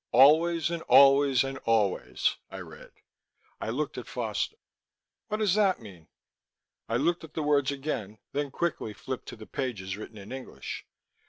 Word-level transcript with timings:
"Always 0.13 0.71
and 0.71 0.81
always 0.87 1.43
and 1.43 1.59
always," 1.59 2.37
I 2.49 2.57
read. 2.57 2.89
I 3.59 3.69
looked 3.69 3.99
at 3.99 4.07
Foster. 4.07 4.55
"What 5.27 5.37
does 5.37 5.53
that 5.53 5.79
mean?" 5.79 6.07
I 6.89 6.97
looked 6.97 7.23
at 7.23 7.35
the 7.35 7.43
words 7.43 7.69
again, 7.69 8.17
then 8.31 8.49
quickly 8.49 8.93
flipped 8.93 9.27
to 9.27 9.35
the 9.35 9.45
pages 9.45 9.97
written 9.97 10.17
in 10.17 10.31
English. 10.31 10.87